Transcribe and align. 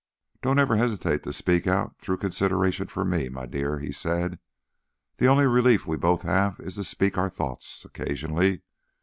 "Don't 0.41 0.57
ever 0.57 0.77
hesitate 0.77 1.21
to 1.21 1.31
speak 1.31 1.67
out 1.67 1.99
through 1.99 2.17
consideration 2.17 2.87
for 2.87 3.05
me, 3.05 3.29
my 3.29 3.45
dear," 3.45 3.77
he 3.77 3.91
said. 3.91 4.39
"The 5.17 5.27
only 5.27 5.45
relief 5.45 5.85
we 5.85 5.95
both 5.95 6.23
have 6.23 6.59
is 6.59 6.73
to 6.73 6.83
speak 6.83 7.19
our 7.19 7.29
thoughts 7.29 7.85
occasionally. 7.85 8.63